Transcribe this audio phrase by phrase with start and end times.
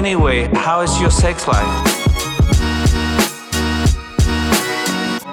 [0.00, 1.68] Anyway, how is your sex life?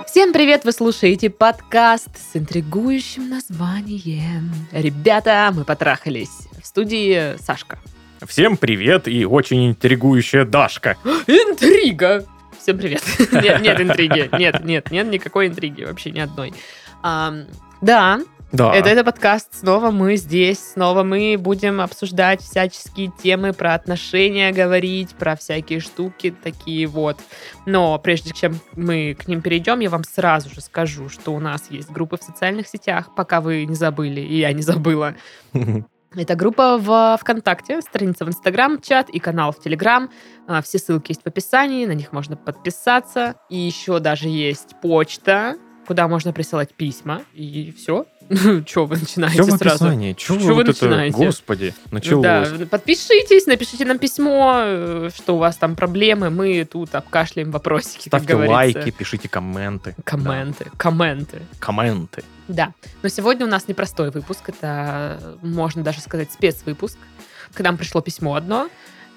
[0.07, 0.65] Всем привет!
[0.65, 4.51] Вы слушаете подкаст с интригующим названием.
[4.73, 6.49] Ребята, мы потрахались.
[6.61, 7.79] В студии Сашка.
[8.27, 10.97] Всем привет и очень интригующая Дашка.
[11.27, 12.25] Интрига!
[12.59, 13.03] Всем привет.
[13.31, 14.29] Нет, нет интриги.
[14.37, 15.85] Нет, нет, нет никакой интриги.
[15.85, 16.53] Вообще ни одной.
[17.03, 17.45] Ам,
[17.79, 18.19] да,
[18.51, 18.73] Да.
[18.73, 19.55] это, это подкаст.
[19.55, 20.59] Снова мы здесь.
[20.59, 27.17] Снова мы будем обсуждать всяческие темы про отношения, говорить про всякие штуки такие вот.
[27.65, 31.69] Но прежде чем мы к ним перейдем, я вам сразу же скажу, что у нас
[31.69, 35.15] есть группы в социальных сетях, пока вы не забыли, и я не забыла.
[36.15, 40.09] Это группа в ВКонтакте, страница в Инстаграм, чат и канал в Телеграм.
[40.47, 43.35] А, Все ссылки есть в описании, на них можно подписаться.
[43.49, 47.21] И еще даже есть почта, куда можно присылать письма.
[47.33, 48.05] И все.
[48.65, 49.85] Че вы начинаете Все в сразу?
[49.85, 50.13] описании.
[50.13, 51.15] Чего вы вот это, начинаете?
[51.15, 52.49] господи, Ну началось.
[52.49, 56.29] Да, подпишитесь, напишите нам письмо, э, что у вас там проблемы.
[56.29, 58.53] Мы тут обкашляем вопросики, Ставьте как говорится.
[58.53, 59.95] лайки, пишите комменты.
[60.03, 61.37] Комменты, комменты.
[61.39, 62.23] Да, комменты.
[62.49, 66.97] Да, но сегодня у нас непростой выпуск, это, можно даже сказать, спецвыпуск.
[67.53, 68.69] К нам пришло письмо одно,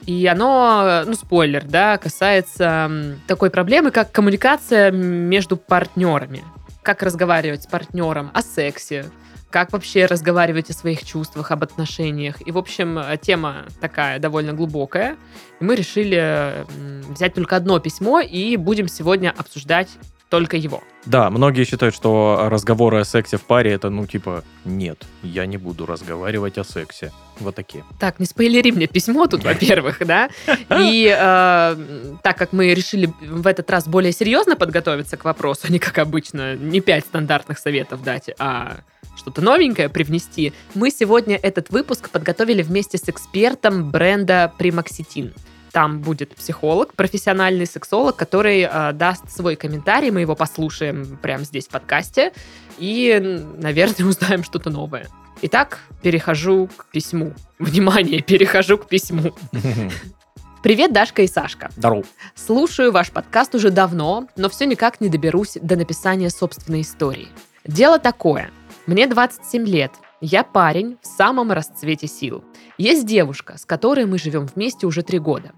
[0.06, 6.42] и оно, ну, спойлер, да, касается такой проблемы, как коммуникация между партнерами.
[6.82, 9.06] Как разговаривать с партнером о сексе,
[9.50, 12.46] как вообще разговаривать о своих чувствах, об отношениях.
[12.46, 15.16] И, в общем, э, тема такая довольно глубокая.
[15.60, 16.64] И мы решили
[17.12, 19.88] взять только одно письмо и будем сегодня обсуждать
[20.30, 20.82] только его.
[21.04, 25.56] Да, многие считают, что разговоры о сексе в паре это, ну, типа, нет, я не
[25.56, 27.12] буду разговаривать о сексе.
[27.40, 27.84] Вот такие.
[27.98, 30.30] Так, не спойлери мне письмо тут, во-первых, да.
[30.78, 35.72] И э, так как мы решили в этот раз более серьезно подготовиться к вопросу, а
[35.72, 38.78] не как обычно, не пять стандартных советов дать, а
[39.16, 45.34] что-то новенькое привнести, мы сегодня этот выпуск подготовили вместе с экспертом бренда Примакситин.
[45.72, 51.66] Там будет психолог, профессиональный сексолог, который э, даст свой комментарий, мы его послушаем прямо здесь
[51.66, 52.32] в подкасте
[52.78, 55.06] и, наверное, узнаем что-то новое.
[55.42, 57.32] Итак, перехожу к письму.
[57.58, 59.34] Внимание, перехожу к письму.
[60.62, 61.70] Привет, Дашка и Сашка.
[61.76, 62.04] Здорово.
[62.34, 67.28] Слушаю ваш подкаст уже давно, но все никак не доберусь до написания собственной истории.
[67.64, 68.50] Дело такое.
[68.86, 69.92] Мне 27 лет.
[70.20, 72.44] Я парень в самом расцвете сил.
[72.76, 75.52] Есть девушка, с которой мы живем вместе уже три года.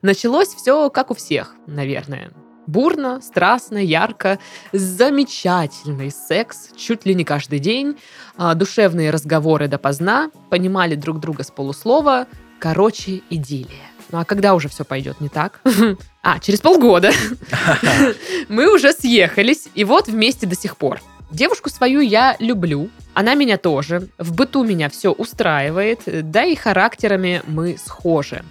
[0.00, 2.32] Началось все как у всех, наверное.
[2.66, 4.38] Бурно, страстно, ярко,
[4.72, 7.96] замечательный секс чуть ли не каждый день,
[8.36, 12.26] а, душевные разговоры допоздна, понимали друг друга с полуслова,
[12.58, 13.84] короче, идиллия.
[14.10, 15.60] Ну а когда уже все пойдет не так?
[16.22, 17.12] А, через полгода.
[18.48, 21.00] Мы уже съехались, и вот вместе до сих пор.
[21.36, 24.08] Девушку свою я люблю, она меня тоже.
[24.16, 28.42] В быту меня все устраивает, да и характерами мы схожи.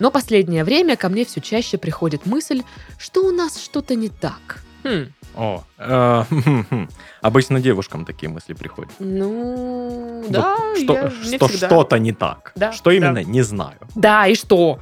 [0.00, 2.64] Но последнее время ко мне все чаще приходит мысль,
[2.98, 4.64] что у нас что-то не так.
[4.82, 6.24] Хм, О, э,
[7.20, 8.90] обычно девушкам такие мысли приходят.
[8.98, 12.50] ну, Вот да, что, я что что-то не так.
[12.56, 13.22] Да, что именно, да.
[13.22, 13.78] не знаю.
[13.94, 14.80] Да, и что?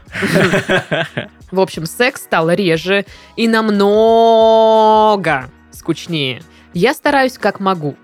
[1.50, 3.04] В общем, секс стал реже
[3.36, 6.42] и намного скучнее.
[6.74, 7.96] Я стараюсь как могу.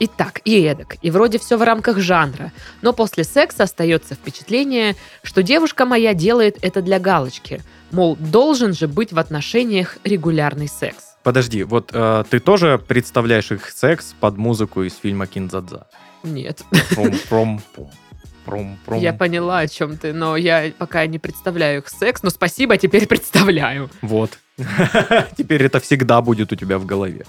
[0.00, 2.52] И так, и эдак, и вроде все в рамках жанра.
[2.82, 7.62] Но после секса остается впечатление, что девушка моя делает это для галочки.
[7.92, 11.14] Мол, должен же быть в отношениях регулярный секс.
[11.22, 15.86] Подожди, вот э, ты тоже представляешь их секс под музыку из фильма Кинзадза?
[16.24, 16.62] Нет,
[16.94, 17.90] Пром-пром-пум.
[18.44, 19.00] Пром-пром.
[19.00, 22.22] я поняла, о чем ты, но я пока не представляю их секс.
[22.22, 23.90] Но спасибо, теперь представляю.
[24.02, 24.38] Вот.
[25.36, 27.26] Теперь это всегда будет у тебя в голове.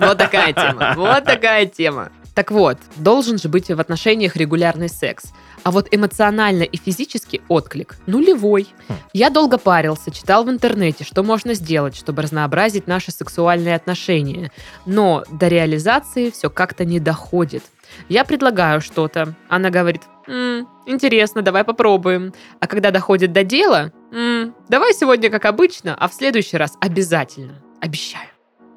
[0.00, 0.94] Вот такая тема.
[0.96, 2.10] Вот такая тема.
[2.34, 5.26] Так вот, должен же быть в отношениях регулярный секс.
[5.62, 8.66] А вот эмоционально и физически отклик нулевой.
[8.88, 8.94] Хм.
[9.12, 14.50] Я долго парился, читал в интернете, что можно сделать, чтобы разнообразить наши сексуальные отношения.
[14.84, 17.62] Но до реализации все как-то не доходит.
[18.08, 19.34] Я предлагаю что-то.
[19.48, 22.34] Она говорит, «М, интересно, давай попробуем.
[22.58, 27.62] А когда доходит до дела, «М, давай сегодня как обычно, а в следующий раз обязательно.
[27.80, 28.28] Обещаю.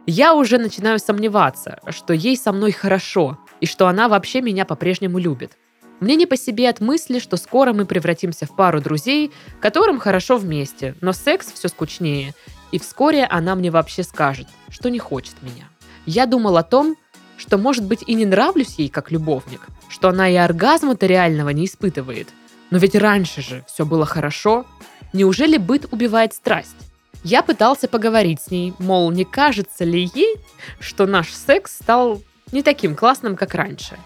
[0.06, 5.20] Я уже начинаю сомневаться, что ей со мной хорошо, и что она вообще меня по-прежнему
[5.20, 5.58] любит.
[6.00, 10.38] Мне не по себе от мысли, что скоро мы превратимся в пару друзей, которым хорошо
[10.38, 12.34] вместе, но секс все скучнее,
[12.72, 15.66] и вскоре она мне вообще скажет, что не хочет меня.
[16.06, 16.96] Я думал о том,
[17.38, 21.66] что, может быть, и не нравлюсь ей как любовник, что она и оргазма-то реального не
[21.66, 22.30] испытывает.
[22.70, 24.66] Но ведь раньше же все было хорошо.
[25.14, 26.76] Неужели быт убивает страсть?
[27.24, 30.36] Я пытался поговорить с ней, мол, не кажется ли ей,
[30.80, 32.22] что наш секс стал
[32.52, 33.98] не таким классным, как раньше.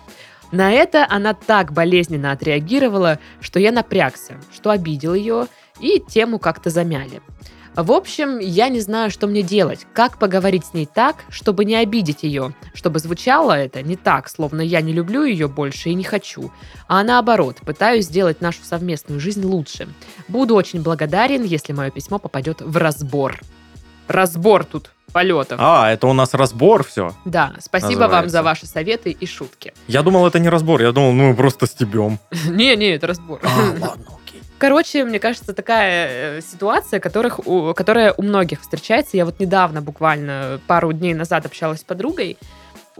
[0.51, 5.48] На это она так болезненно отреагировала, что я напрягся, что обидел ее,
[5.80, 7.21] и тему как-то замяли.
[7.75, 9.88] В общем, я не знаю, что мне делать.
[9.94, 14.59] Как поговорить с ней так, чтобы не обидеть ее, чтобы звучало это не так, словно
[14.59, 16.51] я не люблю ее больше и не хочу,
[16.88, 19.88] а наоборот, пытаюсь сделать нашу совместную жизнь лучше.
[20.27, 23.39] Буду очень благодарен, если мое письмо попадет в разбор.
[24.09, 25.57] Разбор тут полетов.
[25.62, 27.13] А, это у нас разбор все.
[27.23, 28.29] Да, спасибо вам Называется.
[28.31, 29.73] за ваши советы и шутки.
[29.88, 32.19] Я думал, это не разбор, я думал, ну мы просто стебем.
[32.50, 33.39] Не-не, это разбор.
[33.44, 34.20] ладно, окей.
[34.62, 39.18] Короче, мне кажется, такая э, ситуация, которых, у, которая у многих встречается.
[39.18, 42.38] Я вот недавно, буквально пару дней назад общалась с подругой.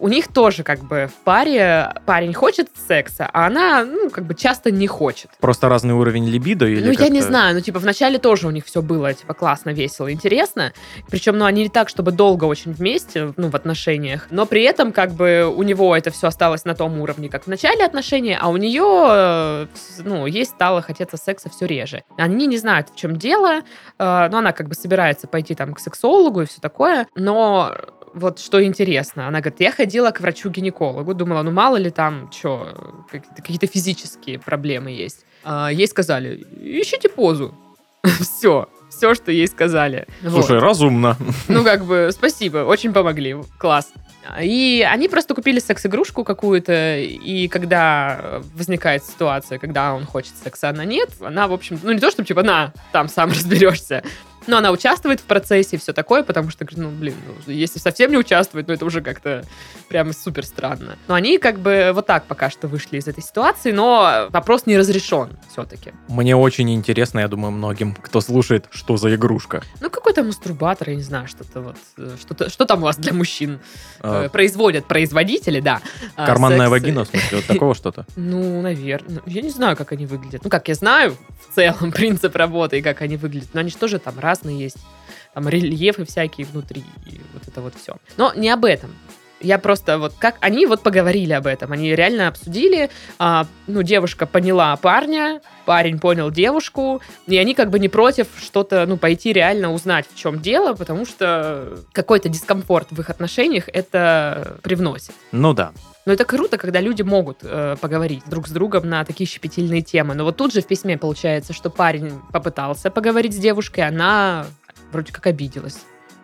[0.01, 4.33] У них тоже как бы в паре парень хочет секса, а она, ну, как бы
[4.33, 5.30] часто не хочет.
[5.39, 8.65] Просто разный уровень либидо или ну, я не знаю, ну, типа, вначале тоже у них
[8.65, 10.74] все было, типа, классно, весело, интересно.
[11.12, 14.92] Причем, ну, они не так, чтобы долго очень вместе, ну, в отношениях, но при этом,
[14.92, 18.50] как бы, у него это все осталось на том уровне, как в начале отношений, а
[18.50, 19.68] у нее, э,
[20.04, 22.04] ну, ей стало хотеться секса все реже.
[22.18, 23.62] Они не знают, в чем дело, э,
[24.00, 27.75] но она, как бы, собирается пойти там к сексологу и все такое, но
[28.13, 33.04] вот что интересно, она говорит, я ходила к врачу-гинекологу, думала, ну мало ли там что,
[33.36, 35.25] какие-то физические проблемы есть.
[35.44, 37.54] А, ей сказали, ищите позу.
[38.04, 40.08] Все, все, что ей сказали.
[40.22, 40.63] Слушай, Вот.
[40.63, 41.18] разумно.
[41.48, 43.92] Ну, как бы, спасибо, очень помогли, класс.
[44.42, 50.86] И они просто купили секс-игрушку какую-то, и когда возникает ситуация, когда он хочет секса, она
[50.86, 54.04] нет, она, в общем, ну не то, чтобы типа, на, там сам разберешься,
[54.48, 57.16] но она участвует в процессе и все такое, потому что, ну, блин,
[57.46, 59.44] ну, если совсем не участвовать, ну, это уже как-то
[59.90, 60.98] прям супер странно.
[61.08, 64.78] Но они как бы вот так пока что вышли из этой ситуации, но вопрос не
[64.78, 65.94] разрешен все-таки.
[66.08, 69.64] Мне очень интересно, я думаю, многим, кто слушает, что за игрушка.
[69.80, 73.14] Ну, какой-то мастурбатор, я не знаю, что-то вот, э, что-то, что там у вас для
[73.14, 73.60] мужчин
[74.00, 75.82] А, э, производят производители, да.
[76.16, 78.06] А, Карманная секс- вагина, в смысле, вот такого что-то.
[78.16, 79.22] Ну, наверное.
[79.26, 80.44] Я не знаю, как они выглядят.
[80.44, 81.18] Ну, как я знаю
[81.50, 84.78] в целом принцип работы и как они выглядят, но они же тоже там разные есть.
[85.33, 87.98] Там рельефы всякие внутри, и вот это вот все.
[88.18, 88.94] Но не об этом.
[89.39, 94.28] Я просто вот как они вот поговорили об этом, они реально обсудили, а, ну девушка
[94.28, 99.74] поняла парня, парень понял девушку, и они как бы не против что-то, ну пойти реально
[99.74, 105.12] узнать в чем дело, потому что какой-то дискомфорт в их отношениях это привносит.
[105.31, 105.72] Ну да.
[106.06, 110.15] Но это круто, когда люди могут э, поговорить друг с другом на такие щепетильные темы.
[110.15, 114.45] Но вот тут же в письме получается, что парень попытался поговорить с девушкой, она
[114.92, 115.77] вроде как обиделась.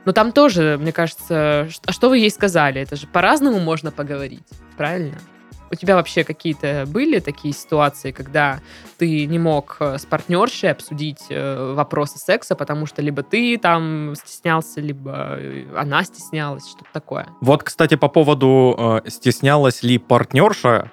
[0.06, 2.82] Но там тоже, мне кажется, ш- а что вы ей сказали?
[2.82, 4.48] Это же по-разному можно поговорить,
[4.78, 5.18] правильно?
[5.72, 8.60] У тебя вообще какие-то были такие ситуации, когда
[8.98, 14.14] ты не мог э, с партнершей обсудить э, вопросы секса, потому что либо ты там
[14.16, 17.28] стеснялся, либо э, она стеснялась, что-то такое?
[17.42, 20.92] Вот, кстати, по поводу стеснялась ли партнерша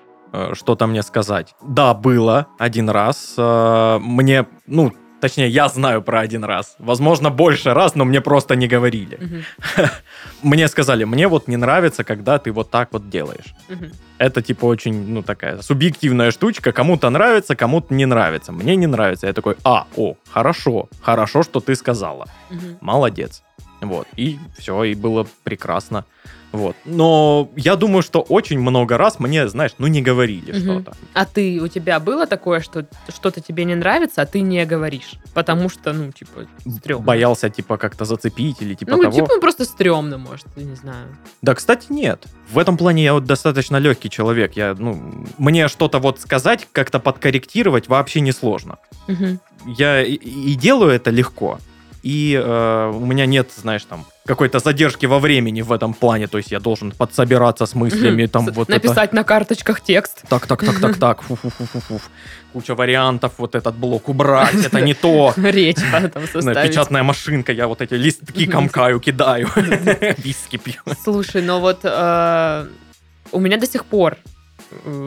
[0.52, 1.54] что-то мне сказать.
[1.62, 3.34] Да, было один раз.
[3.38, 4.92] Мне, ну,
[5.24, 6.76] точнее, я знаю про один раз.
[6.78, 9.16] Возможно, больше раз, но мне просто не говорили.
[9.20, 9.42] Мгм,
[10.42, 13.54] Мне сказали, мне вот не нравится, когда ты вот так вот делаешь.
[13.70, 13.90] мгм.
[14.18, 16.72] Это типа очень, ну, такая субъективная штучка.
[16.72, 18.52] Кому-то нравится, кому-то не нравится.
[18.52, 19.26] Мне не нравится.
[19.26, 22.26] Я такой, а, о, хорошо, хорошо, что ты сказала.
[22.50, 22.76] Мгм.
[22.80, 23.42] Молодец.
[23.84, 24.06] Вот.
[24.16, 26.04] И все, и было прекрасно.
[26.52, 26.76] Вот.
[26.84, 30.60] Но я думаю, что очень много раз мне, знаешь, ну не говорили Мгм.
[30.82, 30.96] что-то.
[31.12, 35.14] А ты, у тебя было такое, что что-то тебе не нравится, а ты не говоришь?
[35.34, 37.04] Потому что, ну, типа, стрёмно.
[37.04, 39.12] Боялся, типа, как-то зацепить или типа Ну, того.
[39.16, 41.16] типа, просто стрёмно, может, я не знаю.
[41.42, 42.24] Да, кстати, нет.
[42.52, 44.52] В этом плане я вот достаточно легкий человек.
[44.56, 48.78] Я, ну, мне что-то вот сказать, как-то подкорректировать вообще не сложно.
[49.08, 49.40] Мгм.
[49.76, 51.58] Я и, и делаю это легко.
[52.04, 56.26] И э, у меня нет, знаешь, там, какой-то задержки во времени в этом плане.
[56.26, 58.72] То есть я должен подсобираться с мыслями, там вот это...
[58.72, 60.22] Написать на карточках текст.
[60.28, 61.24] Так, так, так, так, так.
[62.52, 65.32] Куча вариантов, вот этот блок убрать, это не то.
[65.36, 65.78] Речь
[66.14, 66.70] Ну, составить.
[66.70, 69.48] Печатная машинка, я вот эти листки комкаю, кидаю.
[70.18, 70.82] Виски пью.
[71.02, 72.66] Слушай, но вот э,
[73.32, 74.18] у меня до сих пор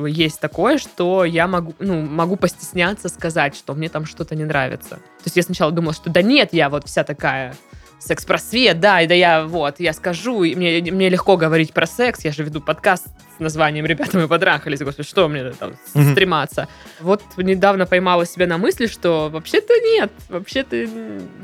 [0.08, 4.96] есть такое, что я могу, ну, могу постесняться сказать, что мне там что-то не нравится.
[4.96, 7.56] То есть я сначала думала, что да нет, я вот вся такая
[8.00, 12.24] секс-просвет, да, и да я вот, я скажу, и мне, мне легко говорить про секс,
[12.24, 13.08] я же веду подкаст
[13.38, 16.12] с названием «Ребята, мы подрахались», господи, что мне там Мгм.
[16.12, 16.68] стрематься.
[17.02, 20.76] Вот недавно поймала себя на мысли, что вообще-то нет, вообще-то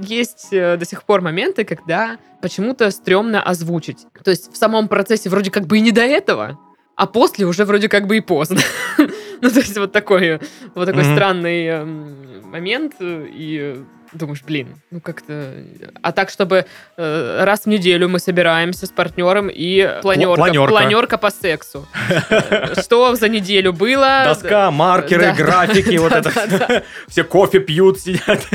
[0.02, 4.06] есть э, до сих пор моменты, когда почему-то стрёмно озвучить.
[4.24, 6.60] То есть в самом процессе вроде как бы и не до этого,
[6.96, 8.60] а после уже вроде как бы и поздно.
[9.42, 10.40] Ну, то есть вот такой,
[10.74, 11.16] вот такой Мгм.
[11.16, 13.84] странный эм, момент, э, и
[14.14, 15.54] думаешь, блин, ну как-то...
[16.02, 20.70] А так, чтобы э, раз в неделю мы собираемся с партнером и планерка, планерка.
[20.70, 21.86] планерка по сексу.
[22.82, 24.22] Что за неделю было?
[24.24, 26.84] Доска, маркеры, графики, вот это.
[27.10, 28.48] Все кофе пьют, сидят.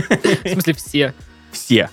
[0.45, 1.15] В смысле, все.
[1.53, 1.91] Все.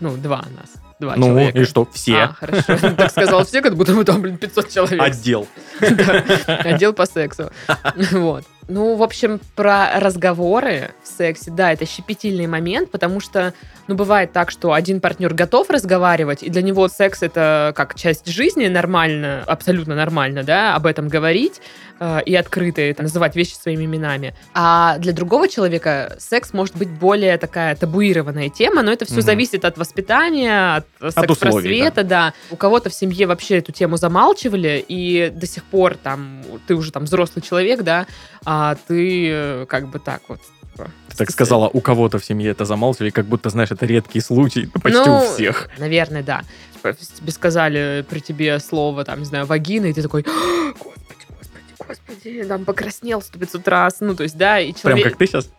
[0.00, 0.79] Ну, два нас.
[1.00, 1.58] Два Ну, человека.
[1.58, 1.82] и что?
[1.82, 2.28] А, Все.
[2.38, 2.94] хорошо.
[2.96, 5.00] Так сказал все, как будто мы там, блин, 500 человек.
[5.00, 5.48] Отдел.
[6.46, 7.50] Отдел по сексу.
[8.12, 8.44] Вот.
[8.70, 13.52] Ну, в общем, про разговоры в сексе, да, это щепетильный момент, потому что,
[13.88, 18.28] ну, бывает так, что один партнер готов разговаривать, и для него секс это как часть
[18.28, 21.60] жизни, нормально, абсолютно нормально, да, об этом говорить
[21.98, 24.34] э, и открыто это называть вещи своими именами.
[24.54, 29.22] А для другого человека секс может быть более такая табуированная тема, но это все Мгм.
[29.22, 32.32] зависит от воспитания, от, э, От секс-просвета, да.
[32.50, 36.92] У кого-то в семье вообще эту тему замалчивали, и до сих пор там ты уже
[36.92, 38.06] там взрослый человек, да,
[38.44, 40.40] а ты э, как бы так вот.
[40.72, 44.20] типа, Ты так сказала, у кого-то в семье это замалчивали, как будто, знаешь, это редкий
[44.20, 44.70] случай.
[44.74, 45.68] Ну, почти Ну, у всех.
[45.78, 46.42] Наверное, да.
[46.74, 51.26] Типа, тебе сказали при тебе слово, там, не знаю, вагина, и ты такой, «А, господи,
[51.28, 53.96] господи, господи, там покраснел сто пятьсот раз.
[54.00, 55.04] Ну, то есть, да, и Прям человек...
[55.04, 55.50] как ты сейчас.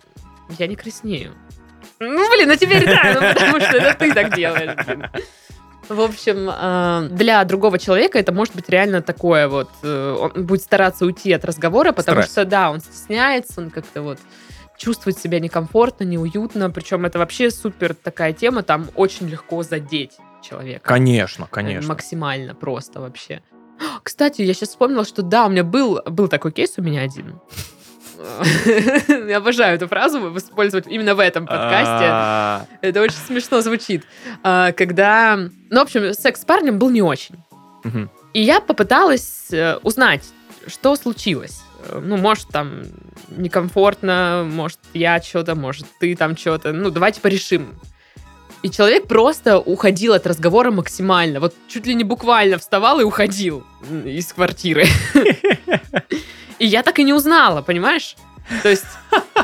[0.60, 1.32] Я не краснею.
[2.00, 5.06] Ну, блин, ну теперь да, ну потому что это ты так делаешь, блин.
[5.90, 10.62] В общем, э, для другого человека это может быть реально такое вот, э, он будет
[10.62, 12.32] стараться уйти от разговора, потому Стресс.
[12.32, 14.20] что, да, он стесняется, он как-то вот
[14.78, 20.82] чувствует себя некомфортно, неуютно, причем это вообще супер такая тема, там очень легко задеть человека.
[20.88, 21.90] Конечно, Э, конечно.
[21.90, 23.42] Максимально просто вообще.
[24.04, 27.40] Кстати, я сейчас вспомнила, что да, у меня был, был такой кейс у меня один.
[29.28, 32.06] Я обожаю эту фразу использовать именно в этом подкасте.
[32.10, 34.04] А, Это очень смешно звучит.
[34.44, 35.36] А, Когда...
[35.38, 37.36] Ну, в общем, секс с парнем был не очень.
[38.34, 40.24] И я попыталась э, узнать,
[40.68, 41.62] что случилось.
[41.90, 42.84] Э, Ну, может, там
[43.30, 46.72] некомфортно, может, я что-то, может, ты там что-то.
[46.72, 47.76] Ну, давайте порешим.
[48.62, 51.40] И человек просто уходил от разговора максимально.
[51.40, 53.66] Вот чуть ли не буквально вставал и уходил
[54.06, 54.86] из квартиры.
[56.72, 58.16] Я так и не узнала, понимаешь?
[58.64, 58.86] То есть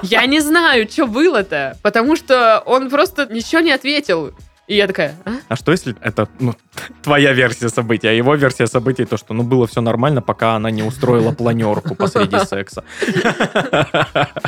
[0.01, 4.33] я не знаю, что было-то, потому что он просто ничего не ответил.
[4.67, 5.31] И я такая, а?
[5.47, 6.53] А что если это ну,
[7.01, 10.71] твоя версия событий, а его версия событий то, что ну было все нормально, пока она
[10.71, 12.83] не устроила планерку посреди секса.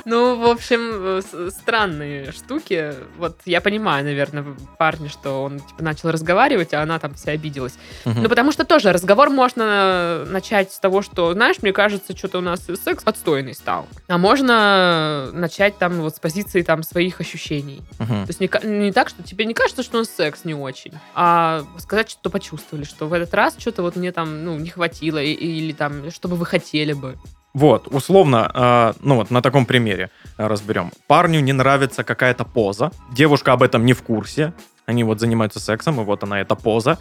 [0.03, 2.93] Ну, в общем, э, странные штуки.
[3.17, 4.45] Вот я понимаю, наверное,
[4.77, 7.77] парня, что он типа начал разговаривать, а она там вся обиделась.
[8.03, 12.41] Ну, потому что тоже разговор можно начать с того, что, знаешь, мне кажется, что-то у
[12.41, 13.88] нас секс отстойный стал.
[14.09, 17.81] А можно начать там вот с позиции там своих ощущений.
[17.97, 21.63] То есть не, не так, что тебе не кажется, что нас секс не очень, а
[21.77, 25.33] сказать, что почувствовали, что в этот раз что-то вот мне там, ну, не хватило, и-
[25.33, 27.17] или там, что бы вы хотели бы.
[27.53, 30.91] Вот, условно, э, ну вот на таком примере э, разберем.
[31.07, 34.53] Парню не нравится какая-то поза, девушка об этом не в курсе,
[34.85, 36.97] они вот занимаются сексом, и вот она эта поза.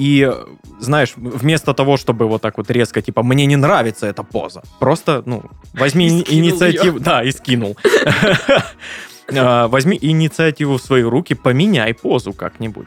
[0.00, 0.32] И,
[0.78, 5.22] знаешь, вместо того, чтобы вот так вот резко, типа, мне не нравится эта поза, просто,
[5.26, 7.00] ну, возьми инициативу...
[7.00, 7.76] Да, и скинул.
[9.28, 12.86] Э, Возьми инициативу в свои руки, поменяй позу как-нибудь.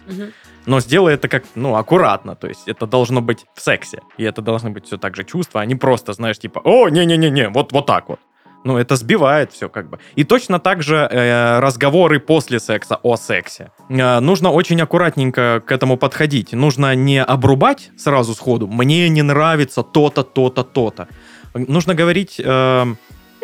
[0.66, 2.36] Но сделай это как, ну, аккуратно.
[2.36, 4.02] То есть это должно быть в сексе.
[4.18, 7.50] И это должно быть все так же чувство, а не просто, знаешь, типа, о, не-не-не-не,
[7.50, 8.20] вот, вот так вот.
[8.64, 9.98] Ну, это сбивает все как бы.
[10.16, 13.72] И точно так же э, разговоры после секса о сексе.
[13.90, 16.54] Э, нужно очень аккуратненько к этому подходить.
[16.54, 18.68] Нужно не обрубать сразу сходу.
[18.68, 21.08] Мне не нравится то-то, то-то, то-то.
[21.56, 22.86] Нужно говорить э,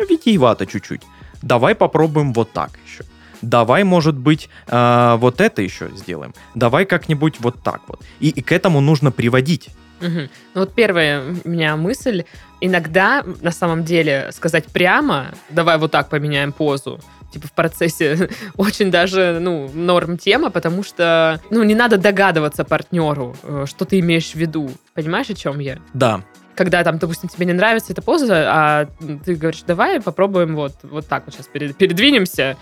[0.08, 1.02] витиевато чуть-чуть.
[1.42, 3.04] Давай попробуем вот так еще.
[3.42, 6.34] Давай, может быть, э, вот это еще сделаем.
[6.54, 8.00] Давай как-нибудь вот так вот.
[8.20, 9.70] И, и к этому нужно приводить.
[10.00, 10.28] Мгм.
[10.54, 12.24] Ну вот первая у меня мысль.
[12.60, 17.00] Иногда, на самом деле, сказать прямо, давай вот так поменяем позу,
[17.32, 23.36] типа в процессе очень даже, ну, норм тема, потому что, ну, не надо догадываться партнеру,
[23.42, 24.70] э, что ты имеешь в виду.
[24.94, 25.78] Понимаешь, о чем я?
[25.94, 26.22] Да,
[26.58, 28.86] Когда там, допустим, тебе не нравится эта поза, а
[29.24, 32.56] ты говоришь, давай попробуем вот, вот так вот сейчас передвинемся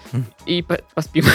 [0.45, 1.25] и по- поспим.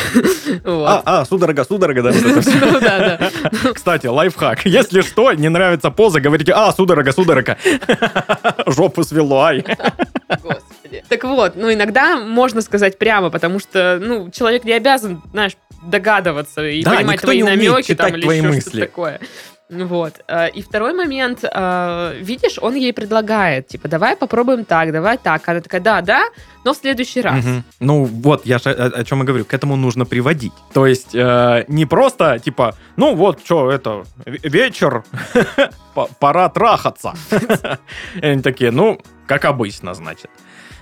[0.64, 0.88] Вот.
[0.88, 2.12] А, а, судорога, судорога, да.
[2.14, 3.74] Ну да, да.
[3.74, 4.66] Кстати, лайфхак.
[4.68, 7.58] Если что, не нравится поза, говорите, а, судорога, судорога.
[8.68, 9.66] Жопу свело, ай.
[10.44, 11.04] Господи.
[11.10, 15.54] Так вот, ну иногда можно сказать прямо, потому что, ну, человек не обязан, знаешь,
[15.84, 18.62] догадываться и Да, понимать твои намеки там или твои еще мысли.
[18.62, 19.20] что-то такое.
[19.72, 20.14] Вот.
[20.28, 25.48] Э, И второй момент, э, видишь, он ей предлагает, типа, давай попробуем так, давай так.
[25.50, 26.24] Она такая, да, да,
[26.66, 27.46] но в следующий раз.
[27.46, 27.64] Мгм.
[27.80, 30.52] Ну вот, я о, о чем и говорю, к этому нужно приводить.
[30.74, 35.04] То есть э, не просто типа, ну вот, что это, ве- вечер,
[35.96, 37.14] по- пора трахаться.
[38.22, 40.30] Они такие, ну, как обычно, значит.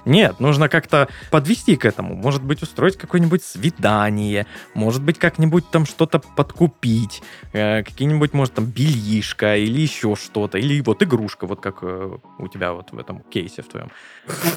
[0.05, 2.15] Нет, нужно как-то подвести к этому.
[2.15, 7.21] Может быть, устроить какое-нибудь свидание, может быть, как-нибудь там что-то подкупить,
[7.53, 12.47] э, какие-нибудь, может, там бельишко или еще что-то, или вот игрушка, вот как э, у
[12.47, 13.89] тебя вот в этом кейсе в твоем.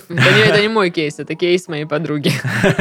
[0.09, 2.33] Это не, это не мой кейс, это кейс моей подруги.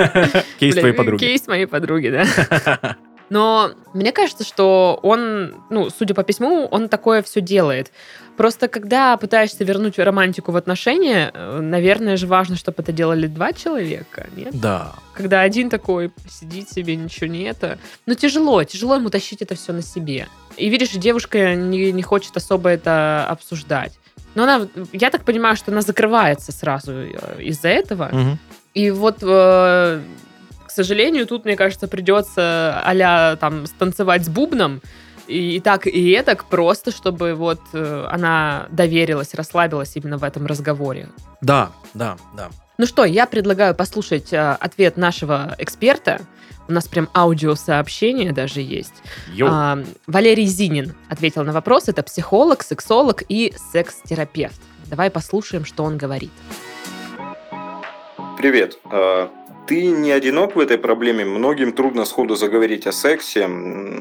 [0.60, 1.20] Кейс твоей подруги.
[1.20, 2.98] Кейс моей подруги, да.
[3.32, 7.94] Но мне кажется, что он, ну, судя по письму, он такое все делает.
[8.36, 13.54] Просто когда пытаешься вернуть романтику в отношения, э, наверное же важно, чтобы это делали два
[13.54, 14.50] человека, нет?
[14.60, 14.96] Да.
[15.14, 17.78] Когда один такой сидит себе, ничего не это.
[18.06, 20.28] Ну, тяжело, тяжело ему тащить это все на себе.
[20.58, 23.98] И видишь, девушка не, не хочет особо это обсуждать.
[24.36, 28.10] Но она, я так понимаю, что она закрывается сразу э, из-за этого.
[28.12, 28.40] Мгм.
[28.74, 30.02] И вот, э,
[30.72, 34.82] к сожалению, тут, мне кажется, придется а там станцевать с бубном,
[35.28, 40.46] и, и так, и этак, просто чтобы вот э, она доверилась, расслабилась именно в этом
[40.46, 41.10] разговоре.
[41.42, 42.50] Да, да, да.
[42.78, 46.22] Ну что, я предлагаю послушать э, ответ нашего эксперта.
[46.70, 49.04] У нас прям аудиосообщение даже есть.
[49.34, 49.50] Йоу.
[49.52, 51.90] А, Валерий Зинин ответил на вопрос.
[51.90, 54.62] Это психолог, сексолог и секс-терапевт.
[54.86, 56.32] Давай послушаем, что он говорит.
[58.38, 58.80] Привет.
[59.68, 61.24] Ты не одинок в этой проблеме.
[61.24, 63.50] Многим трудно сходу заговорить о сексе,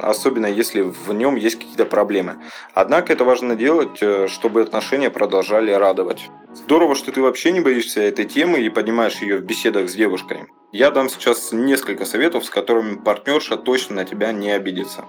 [0.00, 2.38] особенно если в нем есть какие-то проблемы.
[2.74, 6.30] Однако это важно делать, э, чтобы отношения продолжали радовать.
[6.52, 10.46] Здорово, что ты вообще не боишься этой темы и поднимаешь ее в беседах с девушкой.
[10.72, 15.04] Я дам сейчас несколько советов, с которыми партнерша точно на тебя не обидится.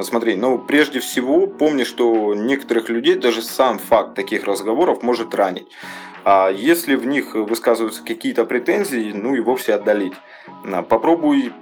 [0.00, 5.68] Смотри, ну прежде всего помни, что некоторых людей даже сам факт таких разговоров может ранить.
[6.24, 10.14] А если в них высказываются какие-то претензии, ну и вовсе отдалить.
[10.72, 11.52] А, Попробуй,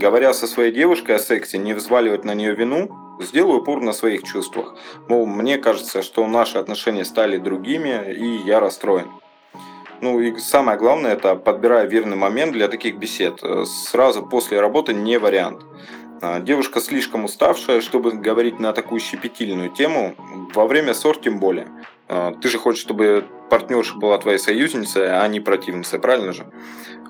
[0.00, 4.24] говоря со своей девушкой о сексе, не взваливать на нее вину, сделай упор на своих
[4.24, 4.74] чувствах.
[5.08, 9.08] Мол, мне кажется, что наши отношения стали другими, и я расстроен.
[10.00, 13.38] Ну и самое главное, это подбирая верный момент для таких бесед.
[13.42, 15.62] Э, Сразу после работы не вариант.
[16.20, 20.14] А, Девушка слишком уставшая, чтобы говорить на такую щепетильную тему,
[20.54, 21.68] во время ссор тем более.
[22.08, 26.46] А, Ты же хочешь, чтобы партнерша была твоей союзницей, а не противницей, правильно же?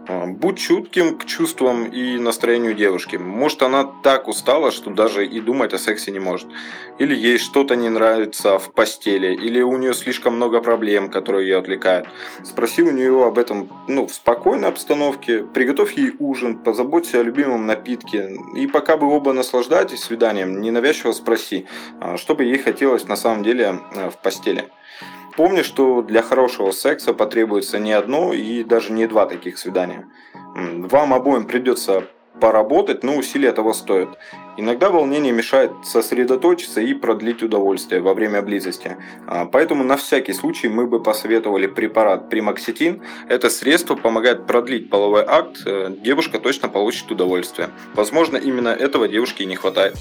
[0.06, 3.16] А, Будь чутким к чувствам и настроению девушки.
[3.16, 6.48] Может, она так устала, что даже и думать о сексе не может.
[6.98, 11.58] Или ей что-то не нравится в постели, или у нее слишком много проблем, которые ее
[11.58, 12.06] отвлекают.
[12.42, 17.66] Спроси у нее об этом ну, в спокойной обстановке, приготовь ей ужин, позаботься о любимом
[17.66, 18.36] напитке.
[18.56, 21.66] И пока вы оба наслаждаетесь свиданием, ненавязчиво спроси,
[22.00, 24.68] а, что бы ей хотелось на самом деле э, в постели.
[25.36, 30.06] Помни, что для хорошего секса потребуется не одно и даже не два таких свидания.
[30.54, 32.04] Вам обоим придется
[32.40, 34.18] поработать, но усилия того стоят.
[34.56, 38.96] Иногда волнение мешает сосредоточиться и продлить удовольствие во время близости.
[39.26, 43.02] А, Поэтому на всякий случай мы бы посоветовали препарат примоксетин.
[43.28, 47.70] Это средство помогает продлить половой акт, э, девушка точно получит удовольствие.
[47.94, 49.96] Возможно, именно этого девушке и не хватает.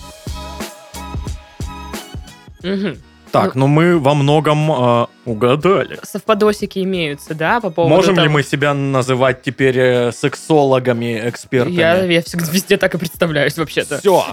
[3.33, 5.99] Так, ну мы во многом э, угадали.
[6.03, 11.73] Совпадосики имеются, да, по поводу Можем ли того- мы себя называть теперь э, сексологами, экспертами?
[11.73, 13.97] Я, я всегда везде так и представляюсь, вообще-то.
[13.97, 14.23] Все.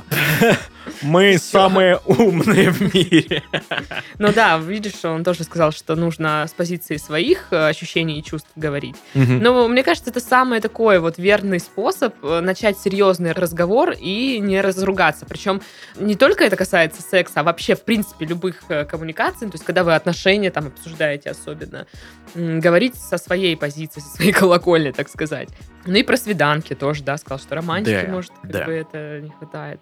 [1.02, 3.42] Мы самые умные в мире.
[4.18, 8.50] Ну да, видишь, он тоже сказал, что нужно с позиции своих э, ощущений и чувств
[8.56, 8.96] говорить.
[9.14, 14.60] Но мне кажется, это самый такой вот верный способ э, начать серьезный разговор и не
[14.60, 15.26] разругаться.
[15.26, 15.62] Причем
[15.96, 19.48] не только это касается секса, а вообще, в принципе, любых э, коммуникаций.
[19.48, 21.86] То есть, когда вы отношения там обсуждаете особенно,
[22.34, 25.48] говорить со своей позиции, со своей колокольни, так сказать.
[25.86, 28.64] Ну и про свиданки тоже, да, сказал, что романтики, Да, может, как да.
[28.64, 29.80] бы это не хватает.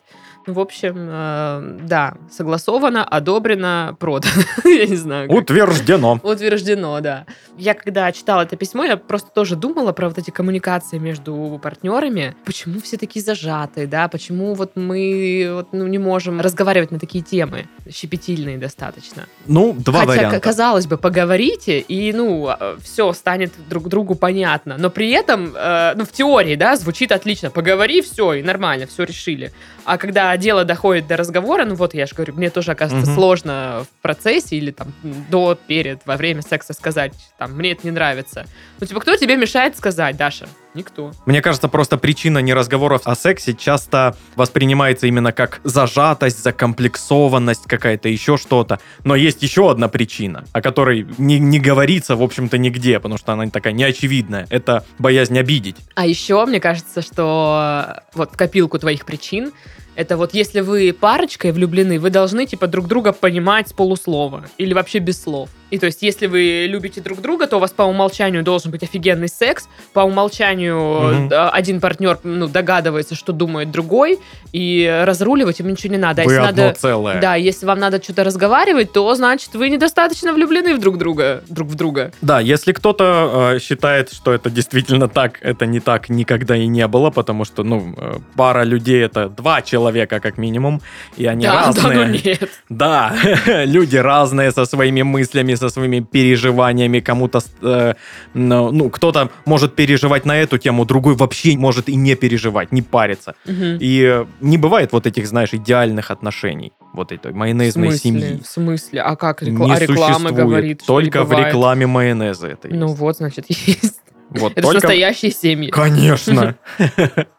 [0.48, 4.32] Ну, в общем, э, да, согласовано, одобрено, продано.
[4.64, 5.28] Я не знаю.
[5.28, 5.36] как.
[5.36, 6.18] Утверждено.
[6.22, 7.26] Утверждено, да.
[7.58, 12.34] Я когда читала это письмо, я просто тоже думала про вот эти коммуникации между партнерами.
[12.46, 14.08] Почему все такие зажатые, да?
[14.08, 19.24] Почему вот мы вот, ну, не можем разговаривать на такие темы щепетильные достаточно?
[19.46, 20.40] Ну, два Хотя, варианта.
[20.40, 22.48] казалось бы, поговорите, и, ну,
[22.82, 24.76] все станет друг другу понятно.
[24.78, 27.50] Но при этом, э, ну, в теории, да, звучит отлично.
[27.50, 29.52] Поговори, все, и нормально, все решили.
[29.84, 33.18] А когда дело доходит до разговора, ну, вот я же говорю, мне тоже, оказывается, Мгм.
[33.20, 37.90] сложно в процессе или там до, перед, во время секса сказать, там, мне это не
[37.90, 38.46] нравится.
[38.80, 40.46] Ну, типа, кто тебе мешает сказать, Даша?
[40.74, 41.12] Никто.
[41.26, 48.08] Мне кажется, просто причина не разговоров о сексе часто воспринимается именно как зажатость, закомплексованность какая-то,
[48.08, 48.78] еще что-то.
[49.04, 53.32] Но есть еще одна причина, о которой не, не говорится, в общем-то, нигде, потому что
[53.32, 54.46] она такая неочевидная.
[54.50, 55.76] Это боязнь обидеть.
[55.94, 59.52] А еще, мне кажется, что вот в копилку твоих причин
[59.98, 64.72] Это вот если вы парочкой влюблены, вы должны типа друг друга понимать с полуслова или
[64.72, 65.48] вообще без слов.
[65.70, 68.82] И то есть, если вы любите друг друга, то у вас по умолчанию должен быть
[68.82, 69.68] офигенный секс.
[69.92, 74.18] По умолчанию э, один партнер ну, догадывается, что думает другой,
[74.52, 76.22] и разруливать им ничего не надо.
[76.22, 77.20] А Вы если одно надо, целое.
[77.20, 81.68] да, если вам надо что-то разговаривать, то значит вы недостаточно влюблены в друг друга, друг
[81.68, 82.12] в друга.
[82.22, 86.86] Да, если кто-то э, считает, что это действительно так, это не так никогда и не
[86.86, 90.80] было, потому что, ну, э, пара людей это два человека как минимум,
[91.16, 91.84] и они да, разные.
[91.94, 92.50] да, ну нет.
[92.68, 93.14] Да,
[93.64, 97.00] люди разные со своими мыслями, со своими переживаниями.
[97.00, 97.94] Кому-то, э,
[98.34, 102.82] ну, ну, кто-то может переживать на эту тему, другой вообще может и не переживать, не
[102.82, 103.34] париться.
[103.46, 103.78] Мгм.
[103.80, 107.98] И э, не бывает вот этих, знаешь, идеальных отношений, вот этой В майонезной смысле?
[107.98, 108.40] семьи.
[108.42, 109.00] В смысле?
[109.02, 110.34] А как рекла- Не а реклама существует.
[110.34, 112.98] говорит, что Только в рекламе майонеза это Ну есть.
[112.98, 114.00] вот, значит, есть.
[114.30, 114.74] Вот Это только...
[114.74, 115.70] настоящие семьи.
[115.70, 116.56] Конечно.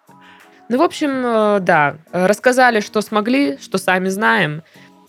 [0.69, 4.61] Ну, в общем, э, да, рассказали, что смогли, что сами знаем,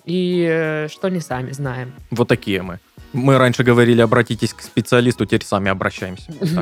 [0.06, 1.92] и э, что не сами знаем.
[2.10, 2.78] Вот такие мы.
[3.12, 6.32] Мы раньше говорили, обратитесь к специалисту, теперь сами обращаемся.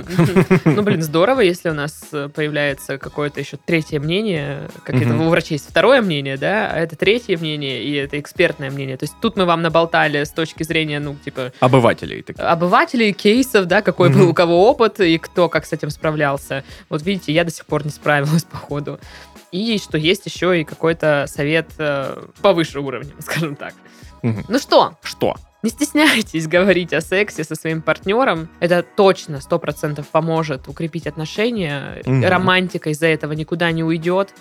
[0.64, 5.28] Ну, блин, здорово, если у нас э, появляется какое-то еще третье мнение, как это у
[5.28, 8.96] врачей есть второе мнение, да, а это третье мнение, и это экспертное мнение.
[8.96, 13.82] То есть тут мы вам наболтали с точки зрения, ну, типа, Обывателей обывателей, кейсов, да,
[13.82, 16.64] какой был у кого опыт и кто как с этим справлялся.
[16.88, 18.98] Вот видите, я до сих пор не справилась, походу.
[19.50, 23.74] И что есть еще и какой-то совет э, повыше уровня, скажем так.
[24.22, 24.44] Мгм.
[24.48, 25.37] Ну что, Что?
[25.62, 28.48] Не стесняйтесь говорить о сексе со своим партнером.
[28.60, 32.02] Это точно, сто процентов поможет укрепить отношения.
[32.04, 32.24] Мгм.
[32.24, 34.34] Романтика из-за этого никуда не уйдет.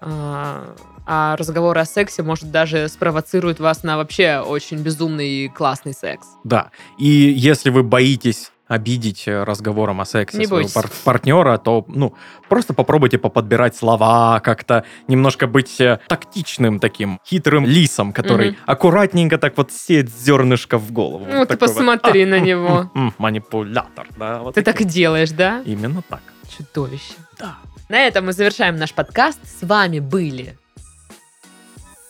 [0.00, 0.74] А
[1.06, 6.26] а разговор о сексе, может, даже спровоцирует вас на вообще очень безумный и классный секс.
[6.42, 6.72] Да.
[6.98, 12.14] И если вы боитесь обидеть э, разговором о сексе Не своего пар- партнера, то, ну,
[12.48, 18.56] просто попробуйте поподбирать слова, как-то немножко быть э, тактичным таким, хитрым лисом, который Мгм.
[18.66, 21.26] аккуратненько так вот сеет зернышко в голову.
[21.28, 22.90] Ну, Вот ты вот, посмотри «А, на него.
[22.94, 24.40] м, м, Манипулятор, да.
[24.40, 25.62] вот Ты так и делаешь, да?
[25.64, 26.20] Именно так.
[26.56, 27.14] Чудовище.
[27.38, 27.56] Да.
[27.88, 29.38] На этом мы завершаем наш подкаст.
[29.44, 30.56] С вами были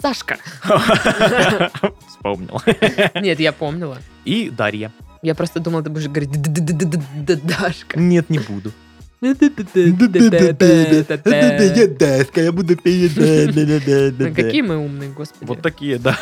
[0.00, 0.36] Сашка.
[2.08, 2.62] Вспомнил.
[3.14, 3.98] Нет, я помнила.
[4.24, 4.90] И Дарья.
[5.26, 6.30] Я просто думала, ты будешь говорить
[7.42, 7.98] Дашка.
[7.98, 8.70] Нет, не буду.
[9.20, 9.34] Ну,
[12.40, 15.44] я буду Какие мы умные, господи.
[15.44, 16.16] Вот такие, да.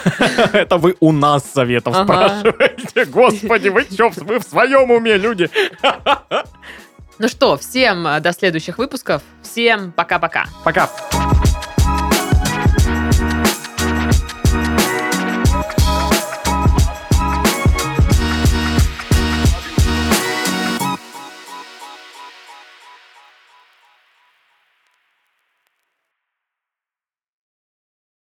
[0.54, 3.04] Это вы у нас советов спрашиваете.
[3.04, 5.50] Господи, вы что, вы в своем уме, люди?
[7.18, 9.20] Ну что, всем до следующих выпусков.
[9.42, 10.46] Всем пока-пока.
[10.64, 10.88] Пока.